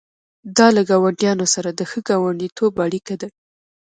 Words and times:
دا 0.57 0.67
له 0.75 0.81
ګاونډیانو 0.89 1.45
سره 1.53 1.69
د 1.73 1.81
ښه 1.89 1.99
ګاونډیتوب 2.09 2.73
اړیکه 2.85 3.15
ده. 3.21 3.27